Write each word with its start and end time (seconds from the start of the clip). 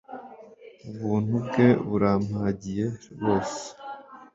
Ubuntu 0.93 1.33
bwe 1.45 1.67
burampagie 1.87 2.85
rwose 3.13 3.63